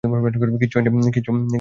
কিচ্ছু 0.61 0.75
হয়নি 0.77 0.89
তোমার। 1.19 1.41